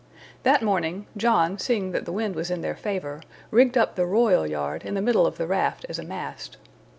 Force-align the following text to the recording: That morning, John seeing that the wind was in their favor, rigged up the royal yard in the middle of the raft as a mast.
That 0.41 0.63
morning, 0.63 1.05
John 1.15 1.59
seeing 1.59 1.91
that 1.91 2.05
the 2.05 2.11
wind 2.11 2.33
was 2.33 2.49
in 2.49 2.61
their 2.61 2.75
favor, 2.75 3.21
rigged 3.51 3.77
up 3.77 3.93
the 3.93 4.07
royal 4.07 4.47
yard 4.47 4.83
in 4.83 4.95
the 4.95 4.99
middle 5.03 5.27
of 5.27 5.37
the 5.37 5.45
raft 5.45 5.85
as 5.89 5.99
a 5.99 6.03
mast. 6.03 6.57